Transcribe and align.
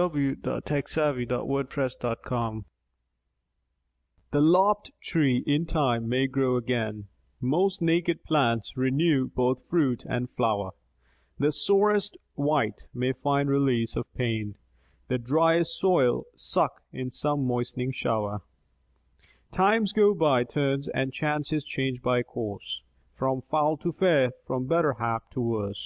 SOUTHWELL. 0.00 0.36
937. 0.44 1.26
TIMES 1.26 1.26
GO 1.26 1.64
BY 1.64 1.64
TURNS 1.64 2.64
THE 4.30 4.40
lopped 4.40 4.92
tree 5.02 5.42
in 5.44 5.66
time 5.66 6.08
may 6.08 6.28
grow 6.28 6.54
again, 6.56 7.08
Most 7.40 7.82
naked 7.82 8.22
plants 8.22 8.76
renew 8.76 9.26
both 9.26 9.68
fruit 9.68 10.04
and 10.08 10.30
flower; 10.30 10.70
The 11.40 11.50
sorriest 11.50 12.16
wight 12.36 12.86
may 12.94 13.10
find 13.12 13.50
release 13.50 13.96
of 13.96 14.06
pain, 14.14 14.54
The 15.08 15.18
driest 15.18 15.72
soil 15.76 16.26
suck 16.36 16.84
in 16.92 17.10
some 17.10 17.44
moistening 17.44 17.90
shower; 17.90 18.42
Times 19.50 19.92
go 19.92 20.14
by 20.14 20.44
turns, 20.44 20.86
and 20.90 21.12
chances 21.12 21.64
change 21.64 22.02
by 22.02 22.22
course, 22.22 22.84
From 23.16 23.40
foul 23.40 23.76
to 23.78 23.90
fair, 23.90 24.30
from 24.46 24.68
better 24.68 24.92
hap 25.00 25.28
to 25.32 25.40
worse. 25.40 25.84